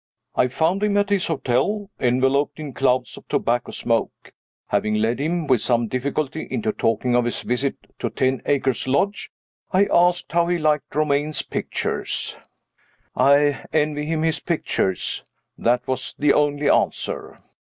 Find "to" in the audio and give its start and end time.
7.99-8.09